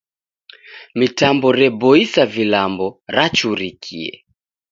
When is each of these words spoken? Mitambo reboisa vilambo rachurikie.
Mitambo 0.99 1.47
reboisa 1.59 2.23
vilambo 2.33 2.87
rachurikie. 3.15 4.13